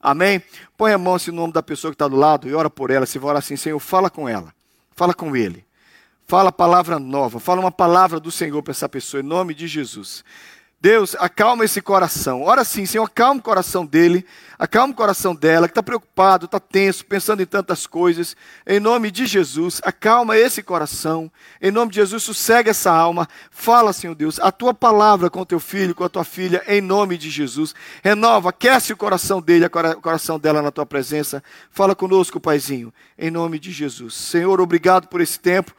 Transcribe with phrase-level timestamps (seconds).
[0.00, 0.42] Amém?
[0.76, 2.90] Põe a mão assim no nome da pessoa que está do lado e ora por
[2.90, 3.06] ela.
[3.06, 4.54] Se for assim, Senhor, fala com ela.
[4.94, 5.64] Fala com ele.
[6.26, 7.40] Fala a palavra nova.
[7.40, 10.24] Fala uma palavra do Senhor para essa pessoa, em nome de Jesus.
[10.80, 12.42] Deus, acalma esse coração.
[12.42, 14.24] Ora sim, Senhor, acalma o coração dele,
[14.56, 18.36] acalma o coração dela, que está preocupado, está tenso, pensando em tantas coisas.
[18.64, 21.32] Em nome de Jesus, acalma esse coração.
[21.60, 23.28] Em nome de Jesus, sossegue essa alma.
[23.50, 26.80] Fala, Senhor Deus, a tua palavra com o teu filho, com a tua filha, em
[26.80, 27.74] nome de Jesus.
[28.00, 31.42] Renova, aquece o coração dele, o coração dela na tua presença.
[31.72, 34.14] Fala conosco, Paizinho, em nome de Jesus.
[34.14, 35.74] Senhor, obrigado por esse tempo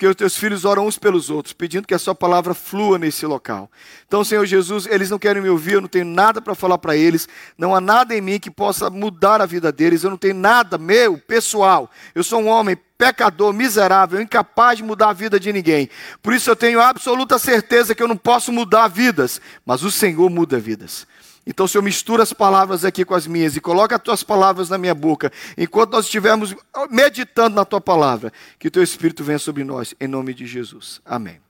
[0.00, 3.26] porque os teus filhos oram uns pelos outros, pedindo que a sua palavra flua nesse
[3.26, 3.70] local.
[4.06, 6.96] Então, Senhor Jesus, eles não querem me ouvir, eu não tenho nada para falar para
[6.96, 10.36] eles, não há nada em mim que possa mudar a vida deles, eu não tenho
[10.36, 11.90] nada meu, pessoal.
[12.14, 15.90] Eu sou um homem pecador, miserável, incapaz de mudar a vida de ninguém.
[16.22, 20.30] Por isso eu tenho absoluta certeza que eu não posso mudar vidas, mas o Senhor
[20.30, 21.06] muda vidas.
[21.50, 24.78] Então, Senhor, mistura as palavras aqui com as minhas e coloca as tuas palavras na
[24.78, 26.54] minha boca, enquanto nós estivermos
[26.88, 31.00] meditando na tua palavra, que o teu Espírito venha sobre nós, em nome de Jesus.
[31.04, 31.40] Amém.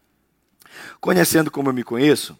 [1.03, 2.35] Conhecendo como eu me conheço,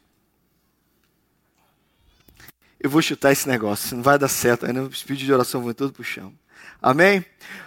[2.81, 5.75] eu vou chutar esse negócio, não vai dar certo, ainda os pedidos de oração vão
[5.75, 6.33] todo para o chão.
[6.81, 7.23] Amém?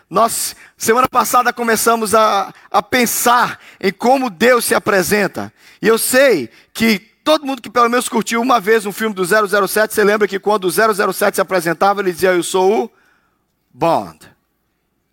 [0.09, 5.53] Nós, semana passada, começamos a, a pensar em como Deus se apresenta.
[5.80, 9.24] E eu sei que Todo mundo que pelo menos curtiu uma vez um filme do
[9.26, 10.72] 007, você lembra que quando o
[11.14, 12.92] 007 se apresentava, ele dizia: Eu sou o
[13.74, 14.20] Bond,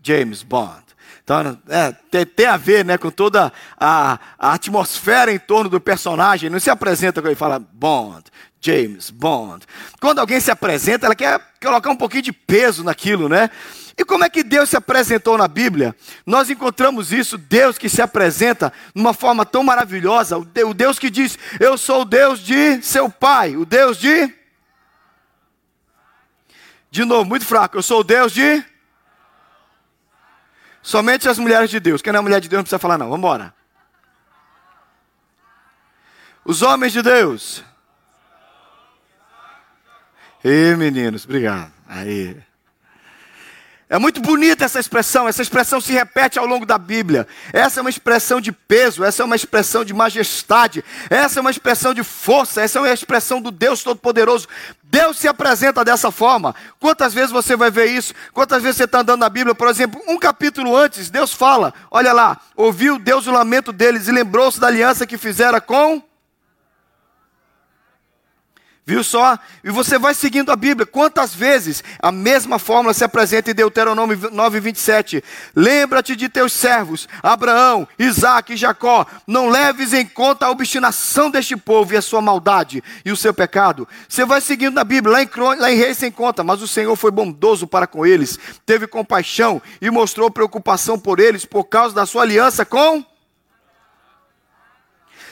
[0.02, 0.90] James Bond.
[1.22, 5.80] Então, é, tem, tem, a ver né, com toda a, a, atmosfera em torno do
[5.80, 6.50] personagem.
[6.50, 8.24] Não se apresenta quando ele fala Bond,
[8.60, 9.64] James Bond.
[10.00, 13.48] Quando alguém se apresenta, ela quer colocar um pouquinho de peso naquilo, né?
[14.00, 15.94] E como é que Deus se apresentou na Bíblia?
[16.24, 21.10] Nós encontramos isso, Deus que se apresenta de uma forma tão maravilhosa, o Deus que
[21.10, 24.34] diz: Eu sou o Deus de seu pai, o Deus de.
[26.90, 28.64] De novo, muito fraco, eu sou o Deus de.
[30.82, 32.00] Somente as mulheres de Deus.
[32.00, 33.10] Quem não é mulher de Deus não precisa falar, não.
[33.10, 33.54] Vamos embora.
[36.42, 37.62] Os homens de Deus.
[40.42, 41.70] Ei, meninos, obrigado.
[41.86, 42.49] Aí.
[43.92, 47.26] É muito bonita essa expressão, essa expressão se repete ao longo da Bíblia.
[47.52, 51.50] Essa é uma expressão de peso, essa é uma expressão de majestade, essa é uma
[51.50, 54.46] expressão de força, essa é uma expressão do Deus Todo-Poderoso.
[54.80, 56.54] Deus se apresenta dessa forma.
[56.78, 58.14] Quantas vezes você vai ver isso?
[58.32, 62.12] Quantas vezes você está andando na Bíblia, por exemplo, um capítulo antes, Deus fala: olha
[62.12, 66.00] lá, ouviu Deus o lamento deles e lembrou-se da aliança que fizera com
[68.90, 69.38] Viu só?
[69.62, 70.84] E você vai seguindo a Bíblia.
[70.84, 75.22] Quantas vezes a mesma fórmula se apresenta em Deuteronômio 9, 27?
[75.54, 79.06] Lembra-te de teus servos, Abraão, Isaac e Jacó.
[79.28, 83.32] Não leves em conta a obstinação deste povo e a sua maldade e o seu
[83.32, 83.86] pecado.
[84.08, 85.12] Você vai seguindo na Bíblia.
[85.12, 85.30] Lá em,
[85.60, 86.42] lá em Reis sem conta.
[86.42, 91.44] Mas o Senhor foi bondoso para com eles, teve compaixão e mostrou preocupação por eles
[91.44, 93.04] por causa da sua aliança com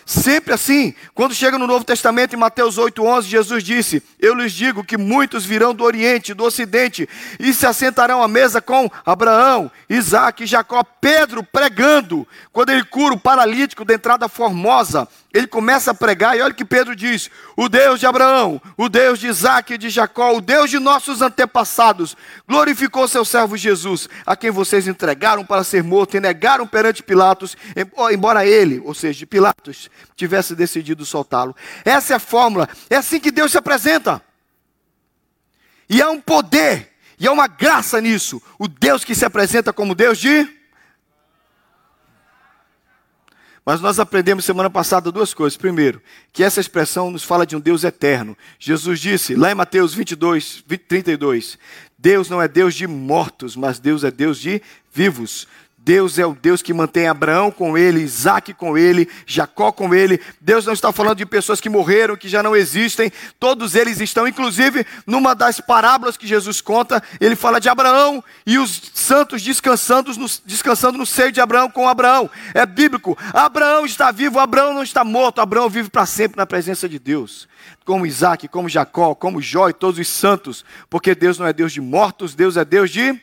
[0.09, 0.95] Sempre assim.
[1.13, 5.45] Quando chega no Novo Testamento, em Mateus 8,11, Jesus disse: Eu lhes digo que muitos
[5.45, 7.07] virão do Oriente, do Ocidente,
[7.39, 10.83] e se assentarão à mesa com Abraão, Isaac e Jacó.
[10.83, 16.41] Pedro pregando, quando ele cura o paralítico da entrada formosa, ele começa a pregar, e
[16.41, 19.91] olha o que Pedro diz: O Deus de Abraão, o Deus de Isaac e de
[19.91, 22.17] Jacó, o Deus de nossos antepassados,
[22.49, 27.57] glorificou seu servo Jesus, a quem vocês entregaram para ser morto e negaram perante Pilatos,
[28.11, 31.55] embora ele, ou seja, Pilatos, tivesse decidido soltá-lo.
[31.85, 34.23] Essa é a fórmula, é assim que Deus se apresenta.
[35.91, 38.41] E há um poder, e há uma graça nisso.
[38.59, 40.58] O Deus que se apresenta como Deus de
[43.69, 45.55] Mas nós aprendemos semana passada duas coisas.
[45.55, 46.01] Primeiro,
[46.33, 48.35] que essa expressão nos fala de um Deus eterno.
[48.59, 51.59] Jesus disse, lá em Mateus 22, 32,
[51.99, 55.47] Deus não é Deus de mortos, mas Deus é Deus de vivos.
[55.89, 60.21] Deus é o Deus que mantém Abraão com ele, Isaac com ele, Jacó com ele.
[60.39, 63.11] Deus não está falando de pessoas que morreram, que já não existem.
[63.41, 68.59] Todos eles estão, inclusive, numa das parábolas que Jesus conta, ele fala de Abraão e
[68.59, 72.29] os santos descansando no, descansando no seio de Abraão com Abraão.
[72.53, 73.17] É bíblico.
[73.33, 75.41] Abraão está vivo, Abraão não está morto.
[75.41, 77.49] Abraão vive para sempre na presença de Deus.
[77.87, 80.67] Como Isaac, como Jacó, como Jó e todos os santos.
[80.91, 83.19] Porque Deus não é Deus de mortos, Deus é Deus de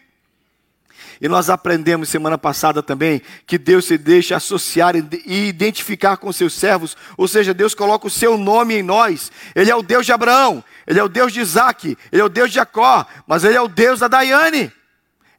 [1.21, 6.53] e nós aprendemos semana passada também que Deus se deixa associar e identificar com seus
[6.53, 9.31] servos, ou seja, Deus coloca o seu nome em nós.
[9.53, 12.29] Ele é o Deus de Abraão, ele é o Deus de Isaac, ele é o
[12.29, 14.71] Deus de Jacó, mas ele é o Deus da Daiane,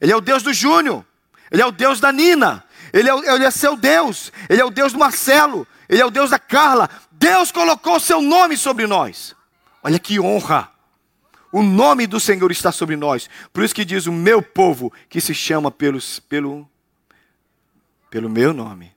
[0.00, 1.04] ele é o Deus do Júnior,
[1.50, 4.70] ele é o Deus da Nina, ele é, ele é seu Deus, ele é o
[4.70, 6.88] Deus do Marcelo, ele é o Deus da Carla.
[7.12, 9.34] Deus colocou o seu nome sobre nós.
[9.82, 10.75] Olha que honra!
[11.56, 13.30] O nome do Senhor está sobre nós.
[13.50, 16.68] Por isso que diz o meu povo, que se chama pelos, pelo,
[18.10, 18.92] pelo meu nome.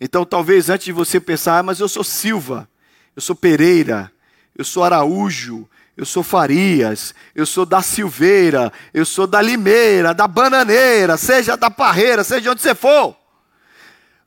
[0.00, 2.68] Então, talvez antes de você pensar, ah, mas eu sou Silva,
[3.16, 4.12] eu sou Pereira,
[4.56, 10.28] eu sou Araújo, eu sou Farias, eu sou da Silveira, eu sou da Limeira, da
[10.28, 13.16] Bananeira, seja da Parreira, seja onde você for.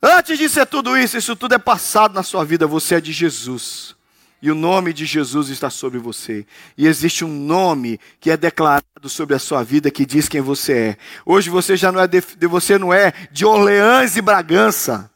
[0.02, 3.14] Antes de ser tudo isso, isso tudo é passado na sua vida, você é de
[3.14, 3.96] Jesus.
[4.40, 6.46] E o nome de Jesus está sobre você.
[6.76, 10.72] E existe um nome que é declarado sobre a sua vida que diz quem você
[10.72, 10.96] é.
[11.26, 15.10] Hoje você já não é de, você não é de Orleans e Bragança.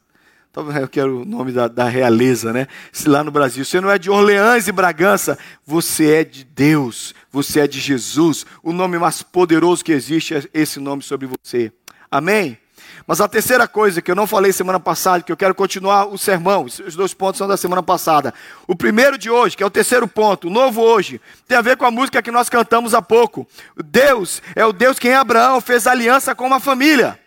[0.51, 2.67] Talvez eu quero o nome da, da, realeza, né?
[2.91, 7.15] Se lá no Brasil você não é de Orleans e Bragança, você é de Deus,
[7.31, 8.45] você é de Jesus.
[8.61, 11.71] O nome mais poderoso que existe é esse nome sobre você.
[12.11, 12.57] Amém?
[13.05, 16.17] Mas a terceira coisa que eu não falei semana passada, que eu quero continuar o
[16.17, 18.33] sermão, os dois pontos são da semana passada.
[18.65, 21.75] O primeiro de hoje, que é o terceiro ponto, o novo hoje, tem a ver
[21.75, 23.45] com a música que nós cantamos há pouco.
[23.75, 27.19] Deus é o Deus que em Abraão fez aliança com uma família.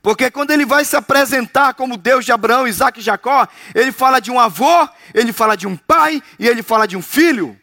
[0.00, 4.20] Porque quando ele vai se apresentar como Deus de Abraão, Isaac e Jacó, ele fala
[4.20, 7.58] de um avô, ele fala de um pai e ele fala de um filho.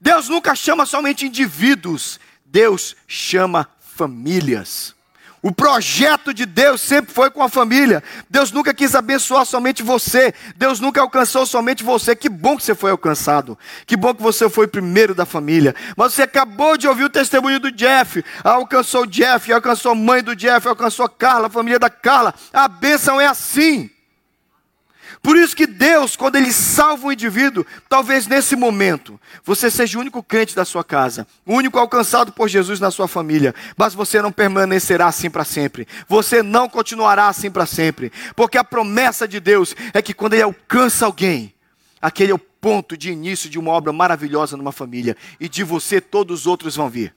[0.00, 4.99] Deus nunca chama somente indivíduos, Deus chama famílias.
[5.42, 8.02] O projeto de Deus sempre foi com a família.
[8.28, 10.34] Deus nunca quis abençoar somente você.
[10.54, 12.14] Deus nunca alcançou somente você.
[12.14, 13.58] Que bom que você foi alcançado.
[13.86, 15.74] Que bom que você foi primeiro da família.
[15.96, 18.22] Mas você acabou de ouvir o testemunho do Jeff.
[18.44, 22.34] Alcançou o Jeff, alcançou a mãe do Jeff, alcançou a Carla, a família da Carla.
[22.52, 23.90] A bênção é assim.
[25.22, 30.00] Por isso que Deus, quando Ele salva um indivíduo, talvez nesse momento, você seja o
[30.00, 34.22] único crente da sua casa, o único alcançado por Jesus na sua família, mas você
[34.22, 39.38] não permanecerá assim para sempre, você não continuará assim para sempre, porque a promessa de
[39.40, 41.52] Deus é que quando Ele alcança alguém,
[42.00, 46.00] aquele é o ponto de início de uma obra maravilhosa numa família, e de você
[46.00, 47.14] todos os outros vão vir.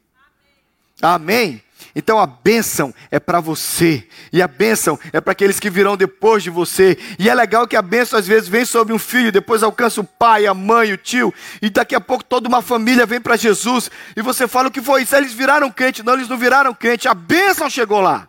[1.02, 1.62] Amém?
[1.96, 6.42] Então a bênção é para você, e a bênção é para aqueles que virão depois
[6.42, 6.98] de você.
[7.20, 10.04] E é legal que a bênção às vezes vem sobre um filho, depois alcança o
[10.04, 13.92] pai, a mãe, o tio, e daqui a pouco toda uma família vem para Jesus.
[14.16, 15.16] E você fala o que foi isso?
[15.16, 18.28] Eles viraram crente, não, eles não viraram crente, a bênção chegou lá.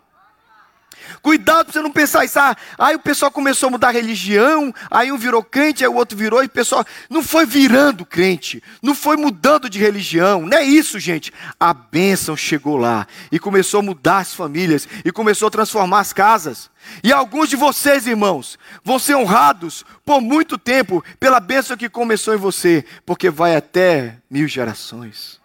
[1.21, 2.39] Cuidado para você não pensar isso.
[2.39, 5.95] Ah, aí o pessoal começou a mudar a religião, aí um virou crente, aí o
[5.95, 10.41] outro virou, e o pessoal não foi virando crente, não foi mudando de religião.
[10.45, 11.33] Não é isso, gente.
[11.59, 16.13] A bênção chegou lá e começou a mudar as famílias e começou a transformar as
[16.13, 16.69] casas.
[17.03, 22.33] E alguns de vocês, irmãos, vão ser honrados por muito tempo pela bênção que começou
[22.33, 25.44] em você, porque vai até mil gerações.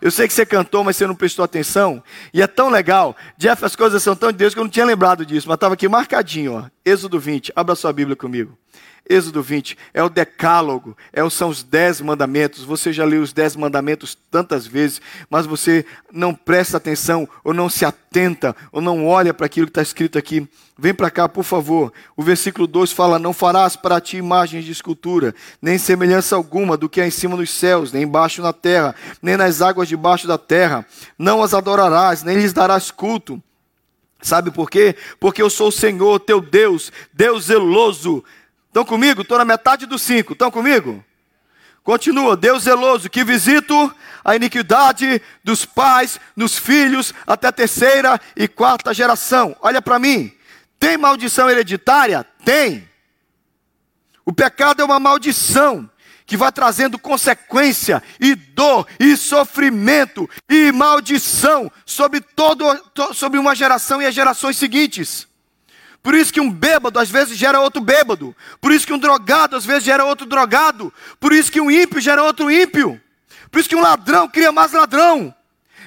[0.00, 2.02] Eu sei que você cantou, mas você não prestou atenção.
[2.32, 3.16] E é tão legal.
[3.36, 5.48] Jeff, as coisas são tão de Deus que eu não tinha lembrado disso.
[5.48, 6.64] Mas estava aqui marcadinho, ó.
[6.84, 7.52] Êxodo 20.
[7.54, 8.56] Abra sua Bíblia comigo.
[9.08, 12.62] Êxodo 20 é o decálogo, é, são os dez mandamentos.
[12.64, 15.00] Você já leu os dez mandamentos tantas vezes,
[15.30, 19.70] mas você não presta atenção, ou não se atenta, ou não olha para aquilo que
[19.70, 20.46] está escrito aqui.
[20.78, 21.92] Vem para cá, por favor.
[22.16, 26.88] O versículo 2 fala: Não farás para ti imagens de escultura, nem semelhança alguma do
[26.88, 30.38] que há em cima dos céus, nem embaixo na terra, nem nas águas debaixo da
[30.38, 30.86] terra.
[31.18, 33.42] Não as adorarás, nem lhes darás culto.
[34.20, 34.96] Sabe por quê?
[35.20, 38.24] Porque eu sou o Senhor, teu Deus, Deus zeloso,
[38.68, 39.22] Estão comigo?
[39.22, 40.32] Estou na metade do cinco.
[40.34, 41.04] Estão comigo?
[41.82, 43.94] Continua, Deus zeloso, que visito
[44.24, 49.56] a iniquidade dos pais nos filhos até a terceira e quarta geração.
[49.60, 50.32] Olha para mim.
[50.78, 52.24] Tem maldição hereditária?
[52.44, 52.88] Tem.
[54.24, 55.90] O pecado é uma maldição
[56.26, 62.64] que vai trazendo consequência e dor e sofrimento e maldição sobre todo
[63.14, 65.27] sobre uma geração e as gerações seguintes.
[66.02, 68.34] Por isso que um bêbado às vezes gera outro bêbado.
[68.60, 70.92] Por isso que um drogado às vezes gera outro drogado.
[71.20, 73.00] Por isso que um ímpio gera outro ímpio.
[73.50, 75.34] Por isso que um ladrão cria mais ladrão.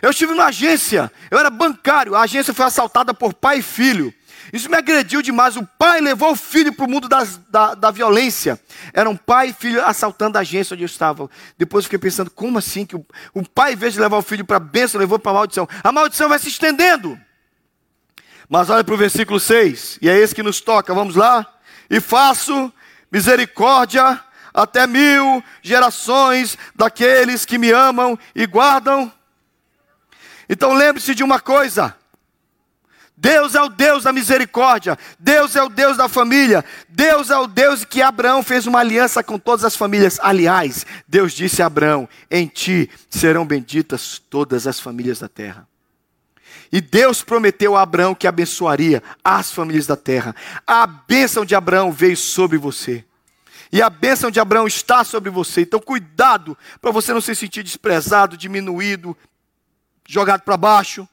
[0.01, 4.11] Eu estive numa agência, eu era bancário, a agência foi assaltada por pai e filho.
[4.51, 5.55] Isso me agrediu demais.
[5.55, 8.59] O pai levou o filho para o mundo das, da, da violência.
[8.93, 11.29] Era um pai e filho assaltando a agência onde eu estava.
[11.57, 14.43] Depois fiquei pensando, como assim que o, o pai, em vez de levar o filho
[14.43, 15.69] para a bênção, levou para a maldição?
[15.83, 17.17] A maldição vai se estendendo.
[18.51, 21.47] Mas olha para o versículo 6, e é esse que nos toca, vamos lá?
[21.89, 22.69] E faço
[23.09, 24.19] misericórdia
[24.53, 29.09] até mil gerações daqueles que me amam e guardam.
[30.49, 31.95] Então lembre-se de uma coisa:
[33.15, 37.47] Deus é o Deus da misericórdia, Deus é o Deus da família, Deus é o
[37.47, 40.19] Deus que Abraão fez uma aliança com todas as famílias.
[40.21, 45.70] Aliás, Deus disse a Abraão: Em ti serão benditas todas as famílias da terra.
[46.71, 50.35] E Deus prometeu a Abraão que abençoaria as famílias da terra.
[50.65, 53.03] A bênção de Abraão veio sobre você.
[53.71, 55.61] E a bênção de Abraão está sobre você.
[55.61, 59.15] Então, cuidado para você não se sentir desprezado, diminuído,
[60.07, 61.07] jogado para baixo.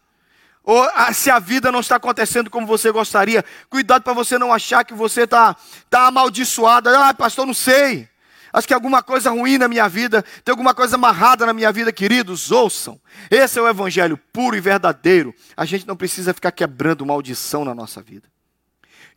[0.62, 4.52] Ou ah, se a vida não está acontecendo como você gostaria, cuidado para você não
[4.52, 5.56] achar que você está
[5.88, 6.88] tá amaldiçoado.
[6.90, 8.08] Ah, pastor, não sei.
[8.52, 11.92] Acho que alguma coisa ruim na minha vida, tem alguma coisa amarrada na minha vida,
[11.92, 13.00] queridos, ouçam.
[13.30, 15.34] Esse é o evangelho puro e verdadeiro.
[15.56, 18.28] A gente não precisa ficar quebrando maldição na nossa vida.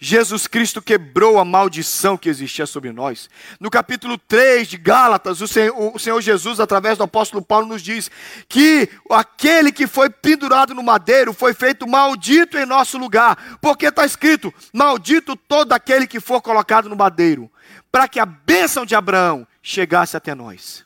[0.04, 3.30] Jesus Cristo quebrou a maldição que existia sobre nós.
[3.60, 7.84] No capítulo 3 de Gálatas, o Senhor, o Senhor, Jesus, através do apóstolo Paulo, nos
[7.84, 8.10] diz
[8.50, 14.04] que aquele que foi pendurado no madeiro foi feito maldito em nosso lugar, porque está
[14.04, 17.48] escrito: Maldito todo aquele que for colocado no madeiro
[17.92, 20.86] para que a bênção de Abraão chegasse até nós.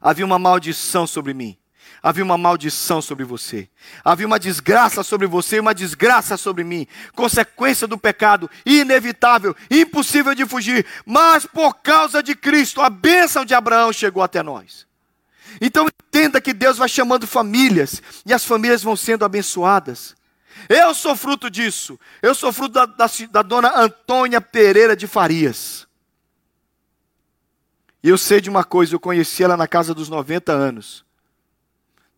[0.00, 1.58] Havia uma maldição sobre mim.
[2.00, 3.68] Havia uma maldição sobre você.
[4.04, 6.86] Havia uma desgraça sobre você e uma desgraça sobre mim.
[7.14, 10.86] Consequência do pecado, inevitável, impossível de fugir.
[11.04, 14.86] Mas por causa de Cristo, a bênção de Abraão chegou até nós.
[15.60, 20.14] Então entenda que Deus vai chamando famílias e as famílias vão sendo abençoadas.
[20.68, 21.98] Eu sou fruto disso.
[22.22, 25.87] Eu sou fruto da, da, da dona Antônia Pereira de Farias.
[28.02, 31.04] E eu sei de uma coisa, eu conheci ela na casa dos 90 anos.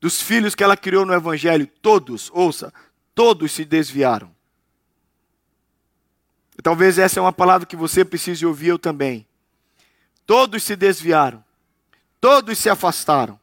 [0.00, 2.72] Dos filhos que ela criou no Evangelho, todos, ouça,
[3.14, 4.34] todos se desviaram.
[6.58, 9.26] E talvez essa é uma palavra que você precise ouvir eu também.
[10.26, 11.42] Todos se desviaram,
[12.20, 13.40] todos se afastaram.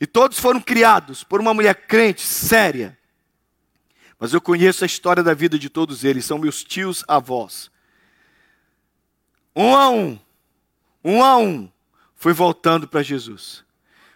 [0.00, 2.96] E todos foram criados por uma mulher crente, séria.
[4.18, 7.70] Mas eu conheço a história da vida de todos eles, são meus tios avós.
[9.54, 10.18] Um a um,
[11.04, 11.68] um a um,
[12.16, 13.64] foi voltando para Jesus.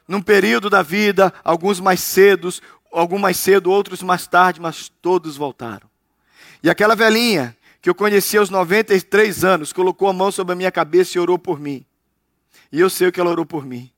[0.06, 2.60] Num período da vida, alguns mais cedos,
[2.92, 5.88] alguns mais cedo, outros mais tarde, mas todos voltaram.
[6.62, 10.70] E aquela velhinha que eu conheci aos 93 anos, colocou a mão sobre a minha
[10.70, 11.84] cabeça e orou por mim.
[12.70, 13.90] E eu sei o que ela orou por mim.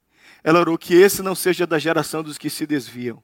[0.42, 3.22] Ela orou que esse não seja da geração dos que se desviam.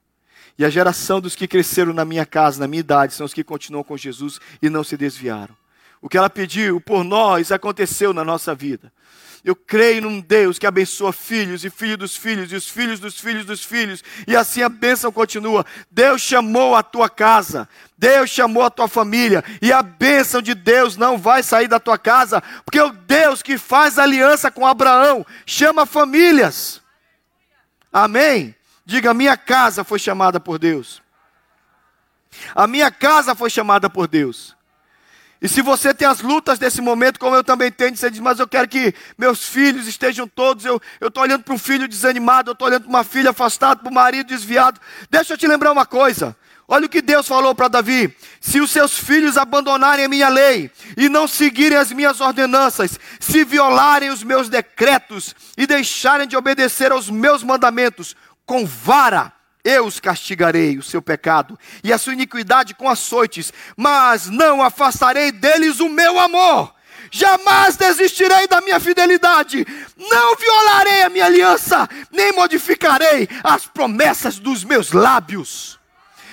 [0.58, 3.42] E a geração dos que cresceram na minha casa, na minha idade, são os que
[3.42, 5.56] continuam com Jesus e não se desviaram.
[6.02, 8.92] O que ela pediu por nós aconteceu na nossa vida.
[9.44, 13.18] Eu creio num Deus que abençoa filhos e filhos dos filhos e os filhos dos
[13.18, 15.64] filhos dos filhos, e assim a bênção continua.
[15.90, 20.96] Deus chamou a tua casa, Deus chamou a tua família, e a bênção de Deus
[20.96, 25.86] não vai sair da tua casa, porque o Deus que faz aliança com Abraão chama
[25.86, 26.82] famílias.
[27.90, 28.54] Amém?
[28.84, 31.02] Diga: minha casa foi chamada por Deus.
[32.54, 34.56] A minha casa foi chamada por Deus.
[35.42, 38.38] E se você tem as lutas desse momento, como eu também tenho, você diz, mas
[38.38, 40.66] eu quero que meus filhos estejam todos.
[40.66, 43.90] Eu estou olhando para um filho desanimado, eu estou olhando para uma filha afastada, para
[43.90, 44.78] um marido desviado.
[45.08, 46.36] Deixa eu te lembrar uma coisa.
[46.68, 50.70] Olha o que Deus falou para Davi: se os seus filhos abandonarem a minha lei
[50.96, 56.92] e não seguirem as minhas ordenanças, se violarem os meus decretos e deixarem de obedecer
[56.92, 59.32] aos meus mandamentos, com vara
[59.64, 65.32] eu os castigarei o seu pecado e a sua iniquidade com açoites, mas não afastarei
[65.32, 66.74] deles o meu amor.
[67.10, 74.62] Jamais desistirei da minha fidelidade, não violarei a minha aliança, nem modificarei as promessas dos
[74.62, 75.79] meus lábios.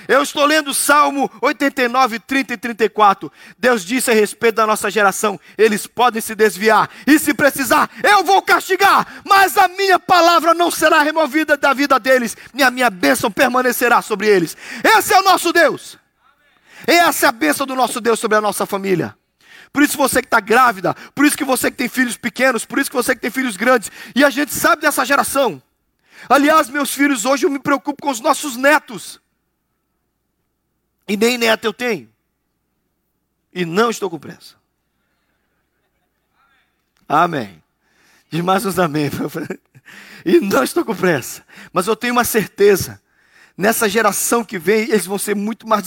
[0.08, 3.32] Eu estou lendo Salmo 89, 30 e 34.
[3.58, 8.24] Deus disse a respeito da nossa geração: eles podem se desviar, e se precisar, eu
[8.24, 12.90] vou castigar, mas a minha palavra não será removida da vida deles, e a minha
[12.90, 14.56] bênção permanecerá sobre eles.
[14.84, 15.98] Esse é o nosso Deus.
[16.86, 19.16] Essa é a bênção do nosso Deus sobre a nossa família.
[19.74, 22.80] Por isso você que está grávida, por isso que você que tem filhos pequenos, por
[22.80, 25.62] isso que você que tem filhos grandes, e a gente sabe dessa geração.
[26.30, 29.20] Aliás, meus filhos, hoje eu me preocupo com os nossos netos.
[31.08, 32.12] E nem neto eu tenho.
[33.54, 34.56] E não estou com pressa.
[37.08, 37.64] Amém.
[38.30, 39.10] Diz mais uns amém.
[40.26, 41.46] E não estou com pressa.
[41.72, 43.02] Mas eu tenho uma certeza
[43.58, 45.84] nessa geração que vem, eles vão ser muito mais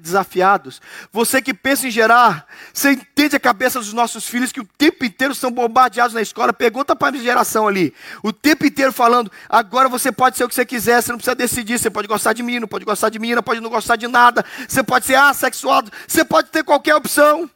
[0.00, 0.82] desafiados.
[1.12, 5.04] Você que pensa em gerar, você entende a cabeça dos nossos filhos que o tempo
[5.04, 6.52] inteiro são bombardeados na escola.
[6.52, 10.54] Pergunta para a geração ali, o tempo inteiro falando: agora você pode ser o que
[10.54, 11.78] você quiser, você não precisa decidir.
[11.78, 14.44] Você pode gostar de mim, não pode gostar de menina, pode não gostar de nada.
[14.66, 17.48] Você pode ser assexuado, você pode ter qualquer opção.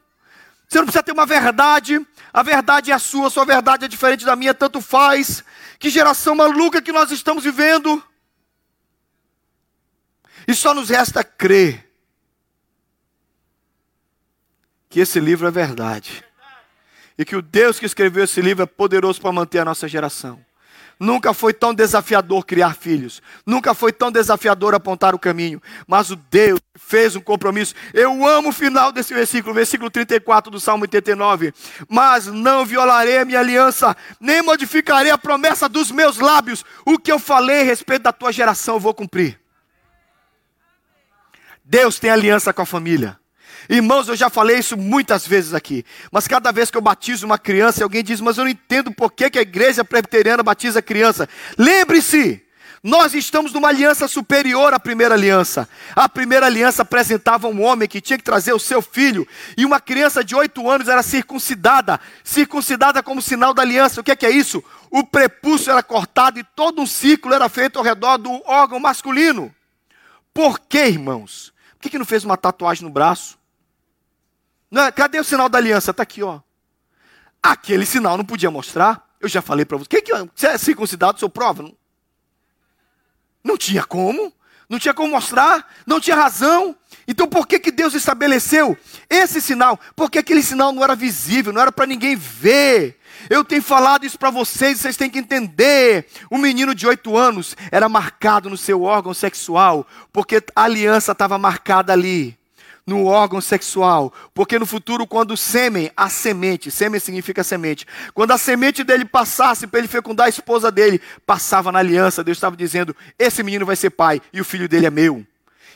[0.67, 1.99] Você não precisa ter uma verdade.
[2.31, 5.43] A verdade é a sua, sua verdade é diferente da minha, tanto faz.
[5.79, 8.03] Que geração maluca que nós estamos vivendo.
[10.49, 11.87] E só nos resta crer
[14.89, 16.25] que esse livro é verdade.
[17.15, 20.43] E que o Deus que escreveu esse livro é poderoso para manter a nossa geração.
[20.99, 23.21] Nunca foi tão desafiador criar filhos.
[23.45, 25.61] Nunca foi tão desafiador apontar o caminho.
[25.85, 27.75] Mas o Deus fez um compromisso.
[27.93, 31.53] Eu amo o final desse versículo, versículo 34 do Salmo 89.
[31.87, 36.65] Mas não violarei a minha aliança, nem modificarei a promessa dos meus lábios.
[36.83, 39.39] O que eu falei a respeito da tua geração, eu vou cumprir.
[41.69, 43.15] Deus tem aliança com a família.
[43.69, 47.37] Irmãos, eu já falei isso muitas vezes aqui, mas cada vez que eu batizo uma
[47.37, 51.29] criança, alguém diz, mas eu não entendo por que, a igreja presbiteriana batiza criança.
[51.55, 52.43] Lembre-se,
[52.81, 55.69] nós estamos numa aliança superior à primeira aliança.
[55.95, 59.79] A primeira aliança apresentava um homem que tinha que trazer o seu filho, e uma
[59.79, 64.01] criança de oito anos era circuncidada circuncidada como sinal da aliança.
[64.01, 64.63] O que é, que é isso?
[64.89, 69.53] O prepúcio era cortado e todo um ciclo era feito ao redor do órgão masculino.
[70.33, 71.53] Por que, irmãos?
[71.79, 73.39] Por que, que não fez uma tatuagem no braço?
[74.69, 75.91] Não, cadê o sinal da aliança?
[75.91, 76.41] Está aqui, ó.
[77.41, 79.09] Aquele sinal não podia mostrar.
[79.17, 79.87] Eu já falei para você.
[79.87, 81.63] Que que, você é circuncidado, seu prova?
[81.63, 81.73] Não,
[83.41, 84.33] não tinha como.
[84.69, 85.67] Não tinha como mostrar.
[85.85, 86.75] Não tinha razão.
[87.07, 88.77] Então por que, que Deus estabeleceu
[89.09, 89.79] esse sinal?
[89.95, 92.99] Porque aquele sinal não era visível, não era para ninguém ver.
[93.29, 96.05] Eu tenho falado isso para vocês, vocês têm que entender.
[96.31, 101.37] Um menino de oito anos era marcado no seu órgão sexual, porque a aliança estava
[101.37, 102.38] marcada ali
[102.89, 108.31] no órgão sexual, porque no futuro, quando o sêmen, a semente, sêmen significa semente, quando
[108.31, 112.57] a semente dele passasse para ele fecundar a esposa dele, passava na aliança, Deus estava
[112.57, 115.23] dizendo: esse menino vai ser pai e o filho dele é meu.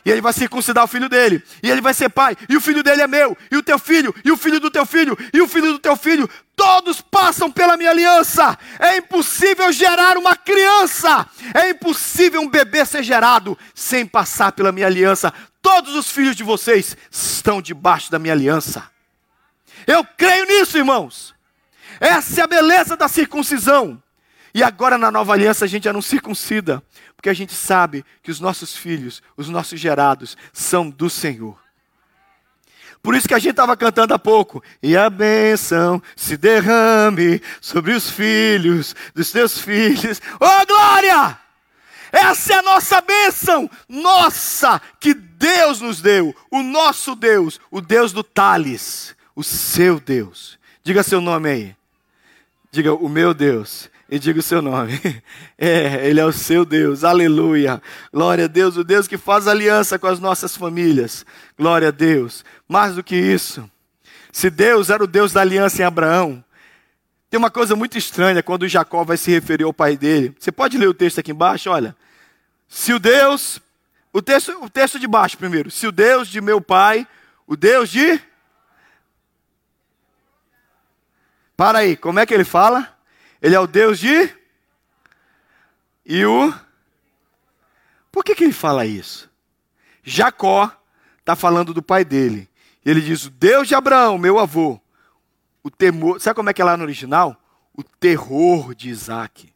[0.05, 2.83] E ele vai circuncidar o filho dele, e ele vai ser pai, e o filho
[2.83, 5.47] dele é meu, e o teu filho, e o filho do teu filho, e o
[5.47, 8.57] filho do teu filho, todos passam pela minha aliança.
[8.79, 14.87] É impossível gerar uma criança, é impossível um bebê ser gerado sem passar pela minha
[14.87, 15.33] aliança.
[15.63, 18.83] Todos os filhos de vocês estão debaixo da minha aliança.
[19.87, 21.33] Eu creio nisso, irmãos.
[22.01, 24.03] Essa é a beleza da circuncisão.
[24.53, 26.83] E agora na nova aliança a gente já não circuncida,
[27.15, 31.57] porque a gente sabe que os nossos filhos, os nossos gerados, são do Senhor.
[33.01, 34.61] Por isso que a gente estava cantando há pouco.
[34.81, 40.21] E a bênção se derrame sobre os filhos dos teus filhos.
[40.39, 41.42] Oh glória!
[42.13, 48.13] Essa é a nossa bênção, nossa, que Deus nos deu, o nosso Deus, o Deus
[48.13, 50.59] do Tales, o seu Deus.
[50.83, 51.75] Diga seu nome aí.
[52.71, 54.93] Diga o meu Deus e diga o seu nome.
[55.57, 57.81] É, Ele é o seu Deus, aleluia.
[58.11, 61.25] Glória a Deus, o Deus que faz aliança com as nossas famílias.
[61.57, 62.43] Glória a Deus.
[62.67, 63.69] Mais do que isso,
[64.29, 66.43] se Deus era o Deus da aliança em Abraão,
[67.29, 70.35] tem uma coisa muito estranha quando Jacó vai se referir ao pai dele.
[70.37, 71.69] Você pode ler o texto aqui embaixo?
[71.69, 71.95] Olha.
[72.73, 73.61] Se o Deus,
[74.11, 75.69] o texto, o texto de baixo primeiro.
[75.69, 77.07] Se o Deus de meu pai,
[77.45, 78.19] o Deus de.
[81.55, 82.97] Para aí, como é que ele fala?
[83.39, 84.27] Ele é o Deus de.
[86.03, 86.51] E o.
[88.11, 89.29] Por que, que ele fala isso?
[90.03, 90.75] Jacó
[91.19, 92.49] está falando do pai dele.
[92.83, 94.81] Ele diz: O Deus de Abraão, meu avô,
[95.61, 96.19] o temor.
[96.19, 97.39] Sabe como é que é lá no original?
[97.71, 99.52] O terror de Isaac.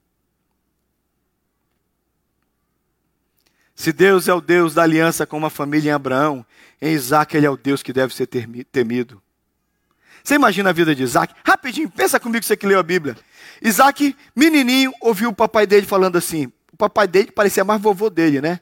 [3.77, 6.43] Se Deus é o Deus da aliança com uma família em Abraão,
[6.81, 9.21] em Isaac ele é o Deus que deve ser temido.
[10.23, 11.31] Você imagina a vida de Isaac?
[11.45, 13.15] Rapidinho, pensa comigo você que leu a Bíblia.
[13.61, 16.51] Isaac, menininho, ouviu o papai dele falando assim.
[16.73, 18.59] O papai dele parecia mais vovô dele, né?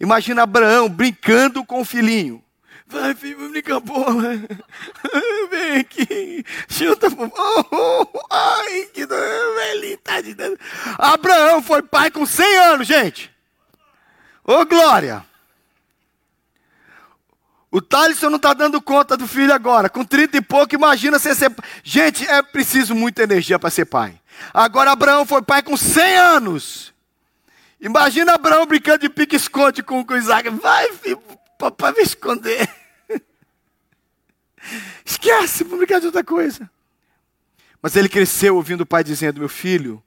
[0.00, 2.42] Imagina Abraão brincando com o filhinho.
[2.86, 4.30] Vai, filho, vamos brincar bola.
[5.50, 6.42] Vem aqui.
[6.70, 7.30] Chuta pro.
[7.36, 10.34] Oh, ai, que velhinho, tá de
[10.98, 13.33] Abraão foi pai com 100 anos, gente.
[14.44, 15.24] Ô, glória.
[17.70, 19.88] O Thaleson não está dando conta do filho agora.
[19.88, 21.52] Com 30 e pouco, imagina você ser.
[21.82, 24.20] Gente, é preciso muita energia para ser pai.
[24.52, 26.94] Agora, Abraão foi pai com 100 anos.
[27.80, 30.48] Imagina Abraão brincando de pique-esconde com, com Isaac.
[30.50, 31.20] Vai, filho,
[31.58, 32.68] papai vai esconder.
[35.04, 36.70] Esquece, vamos brincar de outra coisa.
[37.82, 40.02] Mas ele cresceu ouvindo o pai dizendo: Meu filho,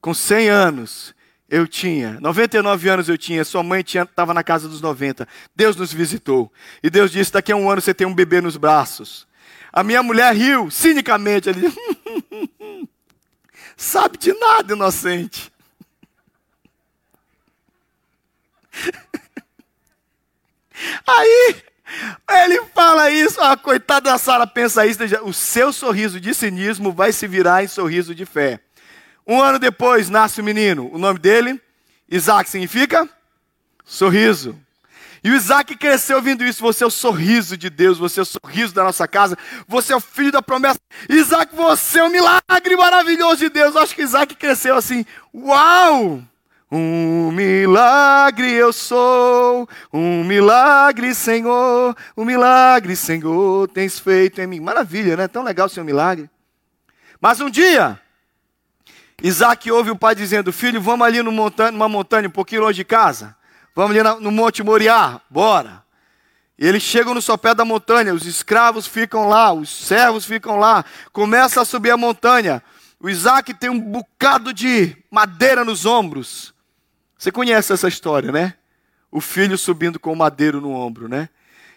[0.00, 1.14] com 100 anos,
[1.48, 5.28] eu tinha, 99 anos eu tinha, sua mãe estava na casa dos 90.
[5.54, 6.50] Deus nos visitou.
[6.82, 9.26] E Deus disse: Daqui a um ano você tem um bebê nos braços.
[9.72, 11.52] A minha mulher riu cinicamente.
[11.52, 11.76] Disse:
[13.76, 15.52] Sabe de nada, inocente.
[21.06, 21.56] Aí
[22.44, 27.12] ele fala isso, a coitada da Sara pensa isso, o seu sorriso de cinismo vai
[27.12, 28.63] se virar em sorriso de fé.
[29.26, 31.60] Um ano depois nasce o menino, o nome dele,
[32.08, 33.08] Isaac significa
[33.84, 34.58] sorriso.
[35.24, 36.60] E o Isaac cresceu ouvindo isso.
[36.60, 39.96] Você é o sorriso de Deus, você é o sorriso da nossa casa, você é
[39.96, 40.78] o filho da promessa.
[41.08, 43.74] Isaac, você é um milagre maravilhoso de Deus.
[43.74, 46.22] Eu acho que Isaac cresceu assim: Uau!
[46.70, 54.60] Um milagre eu sou, um milagre, Senhor, um milagre, Senhor, tens feito em mim.
[54.60, 55.28] Maravilha, né?
[55.28, 56.28] Tão legal ser um milagre.
[57.20, 58.00] Mas um dia,
[59.22, 62.84] Isaac ouve o pai dizendo: Filho, vamos ali montanha, numa montanha um pouquinho longe de
[62.84, 63.36] casa.
[63.74, 65.82] Vamos ali no Monte Moriá, bora.
[66.58, 70.84] E eles chegam no sopé da montanha, os escravos ficam lá, os servos ficam lá,
[71.12, 72.62] começa a subir a montanha.
[73.00, 76.54] O Isaac tem um bocado de madeira nos ombros.
[77.18, 78.54] Você conhece essa história, né?
[79.10, 81.28] O filho subindo com o madeiro no ombro, né?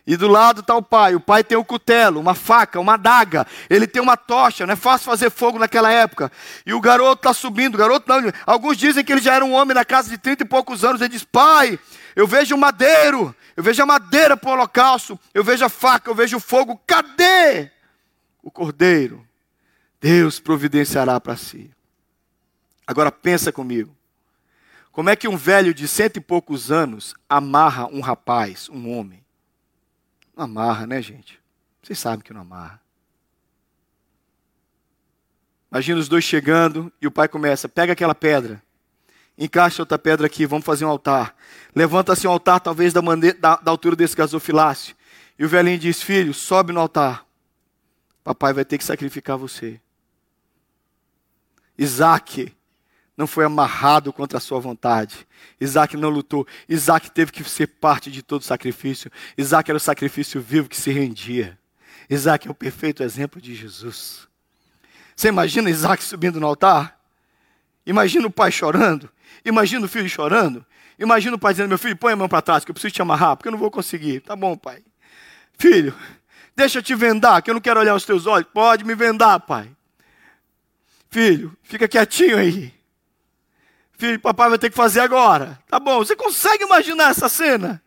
[0.07, 1.15] E do lado está o pai.
[1.15, 3.45] O pai tem um cutelo, uma faca, uma adaga.
[3.69, 4.65] Ele tem uma tocha.
[4.65, 6.31] Não é fácil fazer fogo naquela época.
[6.65, 7.75] E o garoto está subindo.
[7.75, 8.31] O garoto não.
[8.45, 11.01] Alguns dizem que ele já era um homem na casa de 30 e poucos anos.
[11.01, 11.77] Ele diz: Pai,
[12.15, 13.35] eu vejo o madeiro.
[13.57, 15.19] Eu vejo a madeira para o holocausto.
[15.33, 16.09] Eu vejo a faca.
[16.09, 16.81] Eu vejo o fogo.
[16.87, 17.69] Cadê
[18.41, 19.27] o cordeiro?
[19.99, 21.69] Deus providenciará para si.
[22.87, 23.93] Agora pensa comigo.
[24.89, 29.26] Como é que um velho de cento e poucos anos amarra um rapaz, um homem?
[30.37, 31.41] Não amarra, né, gente?
[31.81, 32.79] Vocês sabem que não amarra.
[35.71, 38.61] Imagina os dois chegando e o pai começa: pega aquela pedra,
[39.35, 41.35] encaixa outra pedra aqui, vamos fazer um altar.
[41.75, 44.95] Levanta-se um altar, talvez da, da, da altura desse gasofilácio.
[45.39, 47.25] E o velhinho diz: Filho, sobe no altar.
[48.23, 49.81] Papai vai ter que sacrificar você.
[51.75, 52.55] Isaac
[53.17, 55.27] não foi amarrado contra a sua vontade.
[55.59, 56.47] Isaac não lutou.
[56.69, 59.11] Isaac teve que ser parte de todo sacrifício.
[59.35, 61.57] Isaac era o sacrifício vivo que se rendia.
[62.07, 64.27] Isaac é o perfeito exemplo de Jesus.
[65.15, 66.95] Você imagina Isaac subindo no altar?
[67.87, 69.09] Imagina o pai chorando.
[69.43, 70.63] Imagina o filho chorando.
[70.99, 73.01] Imagina o pai dizendo: Meu filho, põe a mão para trás, que eu preciso te
[73.01, 74.19] amarrar, porque eu não vou conseguir.
[74.19, 74.83] Tá bom, pai.
[75.57, 75.93] Filho,
[76.55, 78.47] deixa eu te vendar, que eu não quero olhar os teus olhos.
[78.53, 79.71] Pode me vendar, pai.
[81.09, 82.76] Filho, fica quietinho aí.
[83.97, 85.59] Filho, papai vai ter que fazer agora.
[85.67, 87.81] Tá bom, você consegue imaginar essa cena?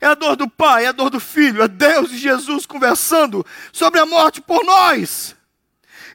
[0.00, 3.44] É a dor do pai, é a dor do filho, é Deus e Jesus conversando
[3.72, 5.36] sobre a morte por nós.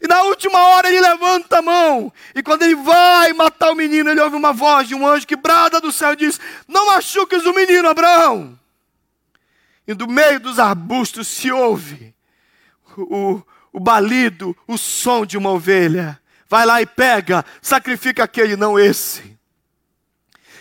[0.02, 2.12] E na última hora ele levanta a mão.
[2.34, 5.36] E quando ele vai matar o menino, ele ouve uma voz de um anjo que
[5.36, 8.58] brada do céu e diz: Não machuques o menino, Abraão.
[9.88, 12.16] E do meio dos arbustos se ouve
[12.98, 16.20] o, o balido, o som de uma ovelha.
[16.48, 19.36] Vai lá e pega, sacrifica aquele, não esse.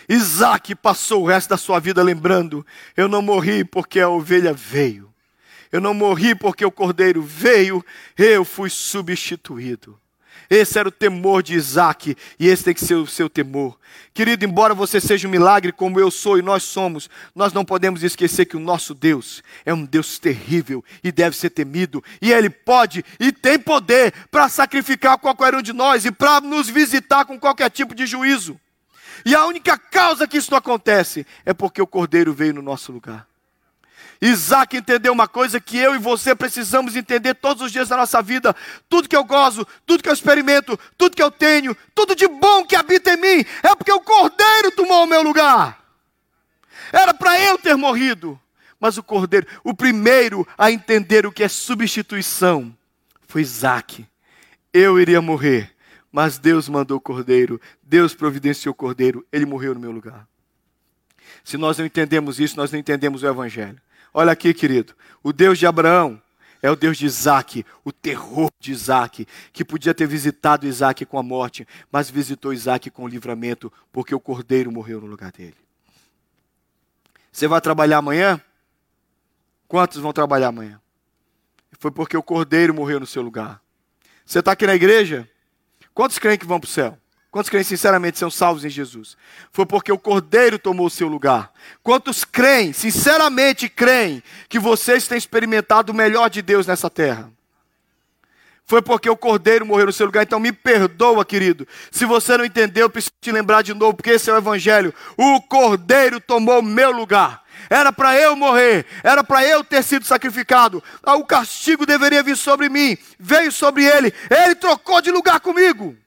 [0.07, 5.13] Isaac passou o resto da sua vida lembrando: eu não morri porque a ovelha veio,
[5.71, 7.83] eu não morri porque o cordeiro veio,
[8.17, 9.99] eu fui substituído.
[10.49, 13.77] Esse era o temor de Isaac e esse tem que ser o seu temor.
[14.13, 18.03] Querido, embora você seja um milagre como eu sou e nós somos, nós não podemos
[18.03, 22.03] esquecer que o nosso Deus é um Deus terrível e deve ser temido.
[22.21, 26.69] E Ele pode e tem poder para sacrificar qualquer um de nós e para nos
[26.69, 28.59] visitar com qualquer tipo de juízo.
[29.25, 32.91] E a única causa que isso não acontece é porque o Cordeiro veio no nosso
[32.91, 33.27] lugar.
[34.21, 38.21] Isaac entendeu uma coisa que eu e você precisamos entender todos os dias da nossa
[38.21, 38.55] vida.
[38.87, 42.65] Tudo que eu gozo, tudo que eu experimento, tudo que eu tenho, tudo de bom
[42.65, 45.83] que habita em mim, é porque o Cordeiro tomou o meu lugar.
[46.91, 48.39] Era para eu ter morrido.
[48.79, 52.75] Mas o Cordeiro, o primeiro a entender o que é substituição,
[53.27, 54.05] foi Isaac.
[54.73, 55.73] Eu iria morrer,
[56.11, 60.27] mas Deus mandou o Cordeiro, Deus providenciou o Cordeiro, ele morreu no meu lugar.
[61.43, 63.81] Se nós não entendemos isso, nós não entendemos o Evangelho.
[64.17, 64.95] Olha aqui, querido.
[65.21, 66.21] O Deus de Abraão
[66.61, 71.19] é o Deus de Isaac, o terror de Isaac, que podia ter visitado Isaac com
[71.19, 75.57] a morte, mas visitou Isaac com o livramento, porque o cordeiro morreu no lugar dele.
[77.29, 78.41] Você vai trabalhar amanhã?
[79.67, 80.79] Quantos vão trabalhar amanhã?
[81.77, 83.61] Foi porque o cordeiro morreu no seu lugar.
[84.25, 85.29] Você está aqui na igreja?
[85.93, 86.97] Quantos creem que vão para o céu?
[87.35, 89.17] Quantos creem sinceramente são salvos em Jesus?
[89.51, 91.51] Foi porque o Cordeiro tomou o seu lugar.
[91.83, 97.29] Quantos creem, sinceramente creem, que vocês têm experimentado o melhor de Deus nessa terra?
[98.65, 100.23] Foi porque o Cordeiro morreu no seu lugar.
[100.23, 101.67] Então me perdoa, querido.
[101.91, 104.93] Se você não entendeu, eu preciso te lembrar de novo, porque esse é o Evangelho.
[105.17, 107.43] O Cordeiro tomou meu lugar.
[107.69, 110.81] Era para eu morrer, era para eu ter sido sacrificado.
[111.03, 114.13] Ah, o castigo deveria vir sobre mim, veio sobre ele.
[114.29, 115.97] Ele trocou de lugar comigo.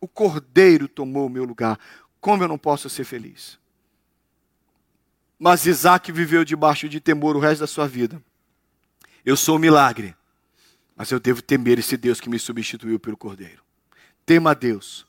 [0.00, 1.78] O cordeiro tomou o meu lugar.
[2.20, 3.58] Como eu não posso ser feliz?
[5.38, 8.22] Mas Isaac viveu debaixo de temor o resto da sua vida.
[9.24, 10.14] Eu sou um milagre,
[10.96, 13.62] mas eu devo temer esse Deus que me substituiu pelo cordeiro.
[14.24, 15.06] Tema a Deus.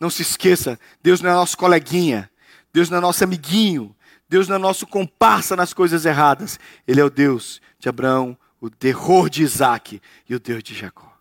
[0.00, 2.30] Não se esqueça, Deus não é nosso coleguinha.
[2.72, 3.94] Deus não é nosso amiguinho.
[4.28, 6.58] Deus não é nosso comparsa nas coisas erradas.
[6.86, 11.16] Ele é o Deus de Abraão, o terror de Isaac e o Deus de Jacó.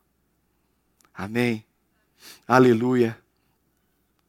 [1.14, 1.65] Amém.
[2.48, 3.18] Aleluia.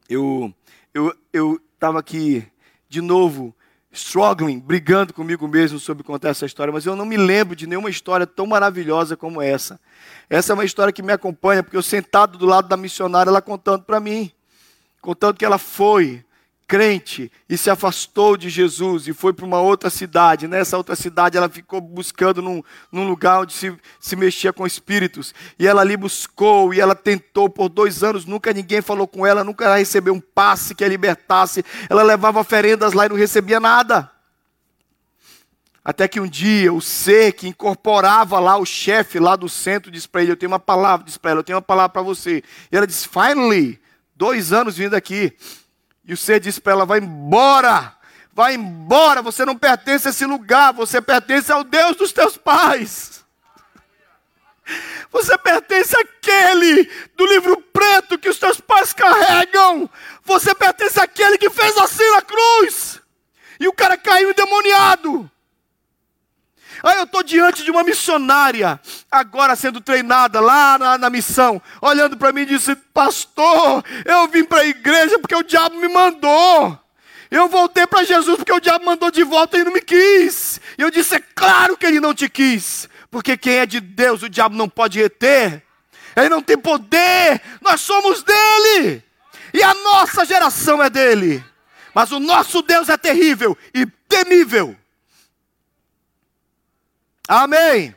[0.09, 0.55] Eu
[0.94, 2.46] eu eu estava aqui
[2.88, 3.55] de novo
[3.92, 7.90] struggling, brigando comigo mesmo sobre contar essa história, mas eu não me lembro de nenhuma
[7.90, 9.79] história tão maravilhosa como essa.
[10.31, 13.42] Essa é uma história que me acompanha, porque eu sentado do lado da missionária, ela
[13.42, 14.31] contando para mim,
[15.02, 16.24] contando que ela foi
[16.66, 20.48] crente e se afastou de Jesus e foi para uma outra cidade.
[20.48, 25.33] Nessa outra cidade ela ficou buscando num, num, lugar onde se, se mexia com espíritos.
[25.59, 29.44] E ela ali buscou e ela tentou por dois anos, nunca ninguém falou com ela,
[29.44, 31.64] nunca ela recebeu um passe que a libertasse.
[31.88, 34.11] Ela levava oferendas lá e não recebia nada.
[35.85, 40.09] Até que um dia o ser que incorporava lá, o chefe lá do centro, disse
[40.09, 42.42] para ele: Eu tenho uma palavra, disse para ela, eu tenho uma palavra para você.
[42.72, 43.81] E ela disse: Finally,
[44.16, 45.33] dois anos vindo aqui.
[46.07, 47.95] E o ser disse para ela: vai embora,
[48.33, 53.16] vai embora, você não pertence a esse lugar, você pertence ao Deus dos teus pais.
[55.12, 59.88] Você pertence àquele do livro preto que os teus pais carregam.
[60.25, 63.01] Você pertence àquele que fez assim na cruz.
[63.61, 65.31] E o cara caiu endemoniado.
[66.83, 72.17] Aí eu estou diante de uma missionária, agora sendo treinada lá na, na missão, olhando
[72.17, 76.79] para mim e disse: Pastor, eu vim para a igreja porque o diabo me mandou.
[77.31, 80.61] Eu voltei para Jesus porque o diabo mandou de volta e não me quis.
[80.79, 84.23] E eu disse: É claro que ele não te quis, porque quem é de Deus
[84.23, 85.62] o diabo não pode reter.
[86.15, 89.03] Ele não tem poder, nós somos dele.
[89.53, 91.45] E a nossa geração é dele.
[91.95, 94.77] Mas o nosso Deus é terrível e temível.
[97.29, 97.95] Amém.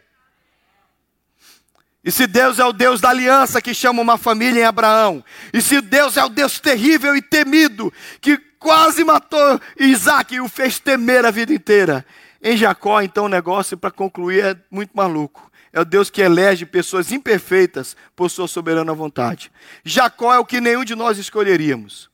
[2.04, 5.62] E se Deus é o Deus da aliança que chama uma família em Abraão, e
[5.62, 10.80] se Deus é o Deus terrível e temido que quase matou Isaac e o fez
[10.80, 12.06] temer a vida inteira,
[12.42, 15.52] em Jacó, então o negócio para concluir é muito maluco.
[15.72, 19.52] É o Deus que elege pessoas imperfeitas por sua soberana vontade.
[19.84, 22.10] Jacó é o que nenhum de nós escolheríamos.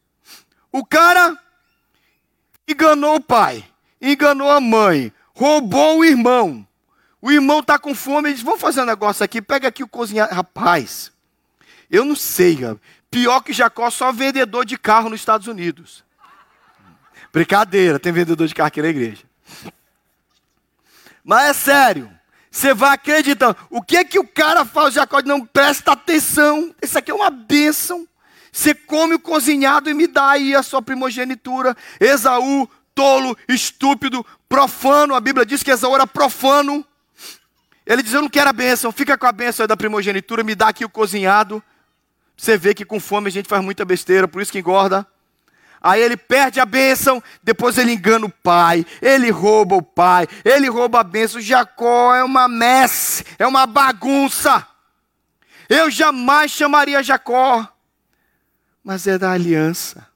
[0.72, 1.38] O cara
[2.68, 3.64] enganou o pai,
[4.02, 6.68] enganou a mãe, roubou o irmão
[7.26, 9.88] o irmão está com fome, ele diz: Vamos fazer um negócio aqui, pega aqui o
[9.88, 10.32] cozinhar.
[10.32, 11.12] Rapaz,
[11.90, 12.60] eu não sei,
[13.10, 16.04] pior que Jacó, só vendedor de carro nos Estados Unidos.
[17.34, 19.24] Brincadeira, tem vendedor de carro aqui na igreja.
[21.24, 22.12] Mas é sério,
[22.52, 23.58] você vai acreditando.
[23.72, 25.20] O que que o cara faz, Jacó?
[25.26, 28.08] Não presta atenção, isso aqui é uma bênção.
[28.52, 31.76] Você come o cozinhado e me dá aí a sua primogenitura.
[32.00, 35.16] Esaú, tolo, estúpido, profano.
[35.16, 36.86] A Bíblia diz que Esaú era profano.
[37.86, 40.70] Ele diz: Eu não quero a bênção, fica com a bênção da primogenitura, me dá
[40.70, 41.64] aqui o cozinhado.
[42.36, 45.08] Você vê que com fome a gente faz muita besteira, por isso que engorda.
[45.82, 50.68] Aí ele perde a bênção, depois ele engana o pai, ele rouba o pai, ele
[50.68, 51.40] rouba a bênção.
[51.40, 54.66] Jacó é uma messe, é uma bagunça.
[55.70, 57.68] Eu jamais chamaria Jacó,
[58.84, 60.08] mas é da aliança.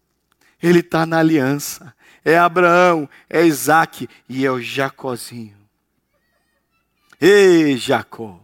[0.61, 1.93] Ele está na aliança.
[2.25, 5.58] É Abraão, é Isaac e é o Jacózinho.
[7.19, 8.39] Ei, Jacó.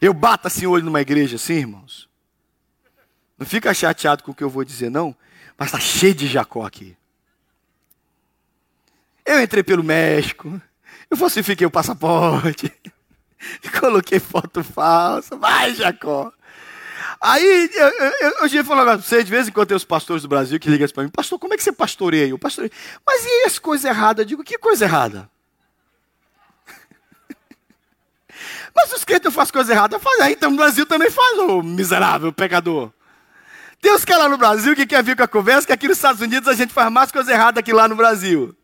[0.00, 2.08] Eu bato assim olho numa igreja assim, irmãos.
[3.38, 5.14] Não fica chateado com o que eu vou dizer, não.
[5.56, 6.96] Mas está cheio de Jacó aqui.
[9.24, 10.60] Eu entrei pelo México.
[11.10, 12.72] Eu falsifiquei o passaporte.
[13.80, 15.36] Coloquei foto falsa.
[15.36, 16.32] Vai, Jacó.
[17.20, 20.28] Aí eu, eu, eu, falando para você, de vez em quando tem os pastores do
[20.28, 22.28] Brasil que ligam para mim, pastor, como é que você pastoreia?
[22.28, 22.72] Eu pastoreio.
[23.04, 24.22] Mas e as coisas erradas?
[24.22, 25.28] Eu digo, que coisa errada?
[28.80, 31.08] Mas os crentes fazem coisa errada, faz aí, então no Brasil também
[31.48, 32.92] ô miserável, pecador.
[33.80, 35.98] Tem os caras lá no Brasil que quer vir com a conversa, que aqui nos
[35.98, 38.56] Estados Unidos a gente faz mais coisa errada que lá no Brasil.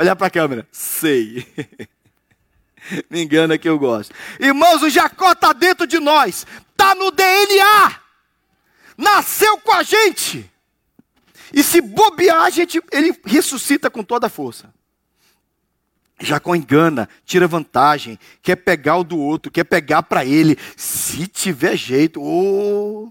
[0.00, 1.46] Olhar para a câmera, sei.
[3.08, 4.12] Me engana que eu gosto.
[4.40, 8.00] Irmãos, o Jacó está dentro de nós, está no DNA,
[8.98, 10.50] nasceu com a gente.
[11.52, 14.74] E se bobear, a gente, ele ressuscita com toda a força.
[16.22, 21.76] Jacó engana, tira vantagem, quer pegar o do outro, quer pegar para ele, se tiver
[21.76, 22.20] jeito.
[22.22, 23.10] Oh.